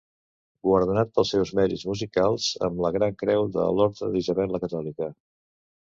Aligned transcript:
Guardonat 0.67 1.11
pels 1.17 1.33
seus 1.35 1.51
mèrits 1.59 1.83
musicals 1.91 2.47
amb 2.69 2.83
la 2.87 2.93
gran 2.97 3.15
creu 3.25 3.47
de 3.59 3.67
l'Orde 3.81 4.11
d'Isabel 4.17 4.57
la 4.57 4.63
Catòlica. 4.65 5.13